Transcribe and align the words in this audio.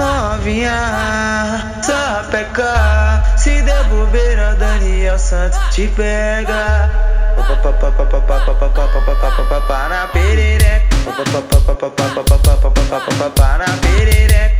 Novinha, 0.00 1.82
sapeca 1.82 3.22
Se 3.36 3.60
der 3.60 3.84
bobeira, 3.84 4.54
Daniel 4.54 5.18
Santos 5.18 5.60
te 5.74 5.88
pega 5.88 6.88
na 9.90 10.06
perereca 10.08 10.88
na 13.58 13.76
perereca 13.76 14.50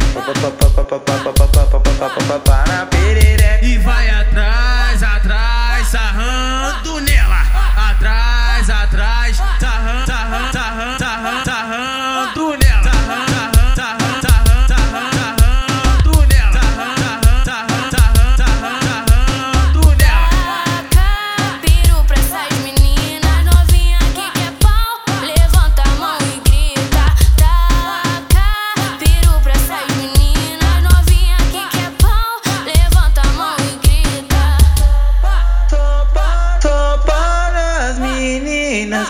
na 2.68 2.89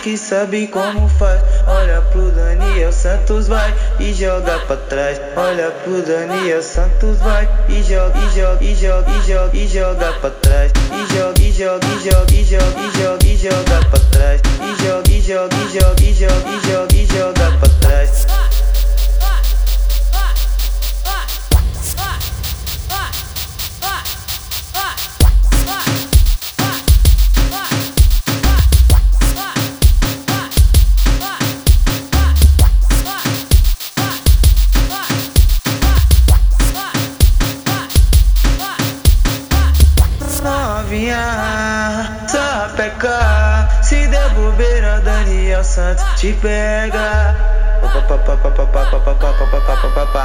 que 0.03 0.17
sabem 0.17 0.67
como 0.67 1.09
faz. 1.09 1.41
Olha 1.67 2.01
pro 2.11 2.31
Daniel 2.31 2.93
Santos, 2.93 3.49
vai 3.49 3.75
e 3.99 4.13
joga 4.15 4.59
pra 4.61 4.77
trás. 4.77 5.21
Olha 5.37 5.71
pro 5.71 6.03
Daniel 6.03 6.63
Santos, 6.63 7.19
vai 7.19 7.49
e 7.69 7.83
joga, 7.83 8.19
e 8.19 8.41
joga, 8.41 8.65
e 8.65 8.75
joga, 8.75 9.11
e 9.11 9.23
joga, 9.23 9.57
e 9.57 9.69
joga 9.69 10.13
pra 10.15 10.31
trás. 10.31 10.73
E 10.91 11.15
joga, 11.15 11.41
e 11.41 11.53
joga, 11.53 11.87
e 11.87 12.11
joga, 12.11 12.33
e 12.33 12.45
joga, 12.45 12.81
e 12.81 12.99
joga, 12.99 13.27
e 13.27 13.37
joga 13.37 13.87
pra 13.91 14.01
trás. 14.11 14.41
E 14.61 14.71
e 14.71 14.85
joga, 14.85 15.11
e 15.11 15.21
joga, 15.21 15.57
e 15.57 15.69
joga, 15.69 16.03
e 16.03 16.15
joga, 16.15 16.49
e 16.49 16.71
joga 16.71 16.90
Novinha, 40.91 42.27
sapeca. 42.27 43.69
Se 43.81 44.09
der 44.09 44.29
bobeira, 44.31 45.01
Daniel 45.03 45.63
Santos 45.63 46.05
te 46.17 46.33
pega. 46.33 47.37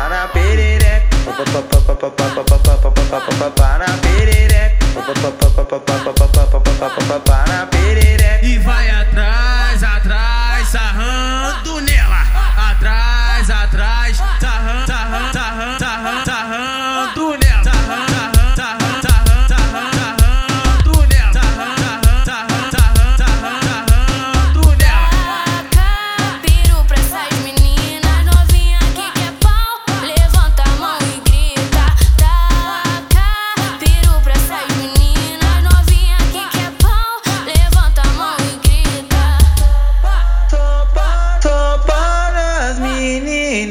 Na 0.10 0.28
perereca 0.34 1.16
na 3.78 3.98
perereca 4.02 4.76
na 7.48 7.66
perereca 7.68 8.46
E 8.46 8.58
vai 8.58 8.90
atrás, 8.90 9.45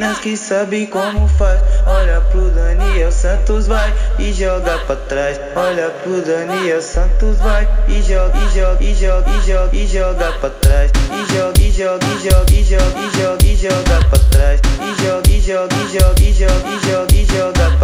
meninas 0.05 0.19
que 0.19 0.37
sabem 0.37 0.87
como 0.87 1.27
faz. 1.29 1.61
Olha 1.87 2.21
pro 2.21 2.51
Daniel 2.51 3.11
Santos, 3.11 3.67
vai 3.67 3.93
e 4.19 4.33
joga 4.33 4.79
pra 4.81 4.97
trás. 4.97 5.41
Olha 5.57 5.91
pro 6.03 6.21
Daniel 6.21 6.83
Santos, 6.83 7.39
vai 7.39 7.67
e 7.89 8.03
joga, 8.03 8.39
e 8.39 8.55
joga, 8.55 8.85
e 8.85 8.95
joga, 8.95 9.31
e 9.31 9.47
joga, 9.47 9.77
e 9.77 9.87
joga 9.87 10.33
pra 10.33 10.51
trás. 10.51 10.91
E 11.11 11.35
joga, 11.35 11.61
e 11.61 11.73
joga, 11.73 12.07
e 12.07 12.29
joga, 12.29 12.53
e 12.53 12.65
joga, 12.65 13.01
e 13.01 13.19
joga, 13.19 13.45
e 13.45 13.57
joga 13.57 14.05
pra 14.11 14.19
trás. 14.31 14.61
E 14.81 15.03
joga, 15.03 15.31
e 15.31 15.41
joga, 15.41 15.75
e 15.75 15.93
joga, 15.93 16.21
e 16.21 16.33
joga, 16.33 16.69
e 16.69 16.91
joga, 16.91 17.15
e 17.15 17.27
joga 17.27 17.84